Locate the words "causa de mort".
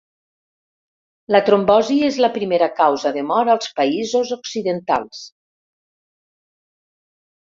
2.79-3.53